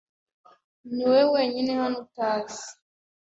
Niwowe 0.93 1.23
wenyine 1.33 1.71
hano 1.81 1.95
utazi. 2.05 2.63